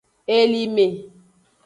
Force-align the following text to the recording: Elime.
Elime. 0.37 0.87